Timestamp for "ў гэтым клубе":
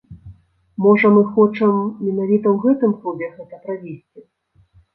2.51-3.27